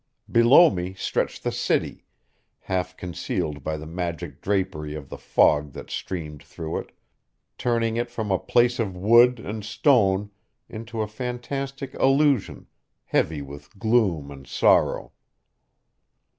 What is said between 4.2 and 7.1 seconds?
drapery of the fog that streamed through it,